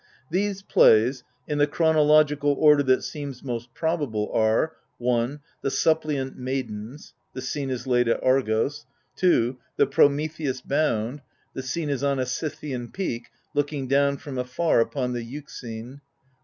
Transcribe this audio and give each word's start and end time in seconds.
These 0.31 0.63
plays 0.63 1.23
(in 1.47 1.59
the 1.59 1.67
chronological 1.67 2.53
order 2.53 2.81
that 2.81 3.03
seems 3.03 3.43
most 3.43 3.71
probable) 3.75 4.31
are— 4.33 4.73
I. 4.99 5.37
The 5.61 5.69
Suppliant 5.69 6.35
Maidens. 6.35 7.13
TAe 7.35 7.41
Scene 7.41 7.69
ts 7.69 7.85
laid 7.85 8.07
at 8.07 8.19
Argos, 8.23 8.87
II. 9.21 9.57
The 9.77 9.85
Prometheus 9.85 10.61
Bound. 10.61 11.21
The 11.53 11.61
Scene 11.61 11.91
is 11.91 12.03
on 12.03 12.17
a 12.17 12.25
Scythian 12.25 12.87
peak^ 12.87 13.25
looking 13.53 13.87
down 13.87 14.17
from 14.17 14.39
afar 14.39 14.79
upon 14.79 15.13
the 15.13 15.23
Euxine. 15.23 16.01